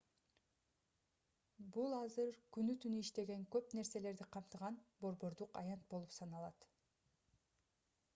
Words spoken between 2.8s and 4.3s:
иштеген көп нерселерди